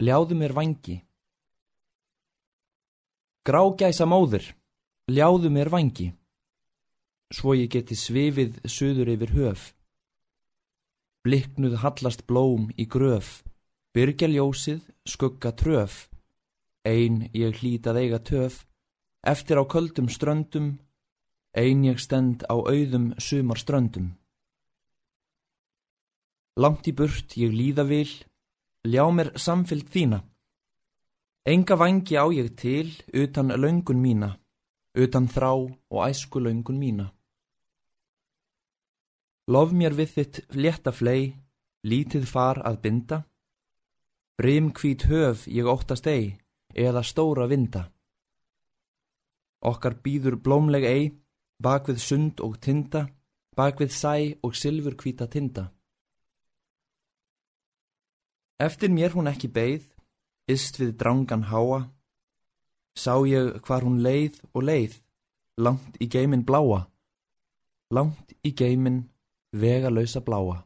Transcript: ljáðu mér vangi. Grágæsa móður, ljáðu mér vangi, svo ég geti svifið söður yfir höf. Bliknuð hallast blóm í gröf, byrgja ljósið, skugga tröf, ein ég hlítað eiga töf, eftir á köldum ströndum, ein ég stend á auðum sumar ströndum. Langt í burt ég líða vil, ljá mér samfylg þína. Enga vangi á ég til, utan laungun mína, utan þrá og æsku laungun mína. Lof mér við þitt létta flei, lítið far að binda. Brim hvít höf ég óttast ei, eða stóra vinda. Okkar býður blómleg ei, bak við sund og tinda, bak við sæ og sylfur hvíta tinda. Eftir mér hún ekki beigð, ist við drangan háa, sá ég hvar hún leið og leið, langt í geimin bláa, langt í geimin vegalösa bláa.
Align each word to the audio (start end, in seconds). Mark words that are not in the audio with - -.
ljáðu 0.00 0.36
mér 0.40 0.54
vangi. 0.56 0.96
Grágæsa 3.44 4.06
móður, 4.08 4.46
ljáðu 5.12 5.50
mér 5.52 5.68
vangi, 5.68 6.06
svo 7.28 7.52
ég 7.52 7.68
geti 7.74 7.96
svifið 7.96 8.62
söður 8.64 9.12
yfir 9.12 9.34
höf. 9.36 9.66
Bliknuð 11.20 11.76
hallast 11.84 12.24
blóm 12.24 12.70
í 12.80 12.86
gröf, 12.88 13.42
byrgja 13.92 14.30
ljósið, 14.32 14.80
skugga 15.04 15.52
tröf, 15.52 16.08
ein 16.84 17.28
ég 17.36 17.60
hlítað 17.60 18.00
eiga 18.00 18.22
töf, 18.24 18.64
eftir 19.20 19.60
á 19.60 19.64
köldum 19.68 20.08
ströndum, 20.08 20.78
ein 21.52 21.84
ég 21.84 22.00
stend 22.00 22.48
á 22.48 22.56
auðum 22.56 23.12
sumar 23.20 23.60
ströndum. 23.60 24.16
Langt 26.56 26.88
í 26.88 26.96
burt 26.96 27.36
ég 27.36 27.52
líða 27.52 27.84
vil, 27.84 28.08
ljá 28.88 29.04
mér 29.12 29.32
samfylg 29.36 29.88
þína. 29.92 30.20
Enga 31.44 31.76
vangi 31.76 32.16
á 32.16 32.24
ég 32.32 32.54
til, 32.56 32.88
utan 33.12 33.52
laungun 33.52 34.00
mína, 34.00 34.38
utan 34.94 35.28
þrá 35.28 35.52
og 35.52 35.98
æsku 36.08 36.40
laungun 36.40 36.78
mína. 36.80 37.06
Lof 39.50 39.72
mér 39.72 39.96
við 39.98 40.10
þitt 40.14 40.36
létta 40.54 40.92
flei, 40.92 41.34
lítið 41.84 42.24
far 42.26 42.60
að 42.64 42.80
binda. 42.84 43.18
Brim 44.38 44.70
hvít 44.72 45.08
höf 45.10 45.48
ég 45.48 45.66
óttast 45.66 46.06
ei, 46.06 46.36
eða 46.72 47.02
stóra 47.02 47.48
vinda. 47.50 47.90
Okkar 49.60 49.98
býður 50.04 50.38
blómleg 50.40 50.84
ei, 50.84 51.10
bak 51.60 51.88
við 51.88 51.98
sund 52.00 52.40
og 52.40 52.60
tinda, 52.60 53.08
bak 53.56 53.80
við 53.80 53.92
sæ 53.92 54.14
og 54.40 54.56
sylfur 54.56 54.96
hvíta 54.96 55.26
tinda. 55.28 55.68
Eftir 58.60 58.90
mér 58.92 59.14
hún 59.16 59.30
ekki 59.30 59.48
beigð, 59.48 59.86
ist 60.44 60.76
við 60.76 60.90
drangan 61.00 61.46
háa, 61.48 61.78
sá 62.92 63.14
ég 63.24 63.54
hvar 63.64 63.86
hún 63.86 64.02
leið 64.04 64.36
og 64.52 64.66
leið, 64.68 64.98
langt 65.56 65.96
í 65.96 66.08
geimin 66.12 66.44
bláa, 66.44 66.82
langt 67.88 68.34
í 68.44 68.52
geimin 68.52 69.06
vegalösa 69.56 70.20
bláa. 70.20 70.60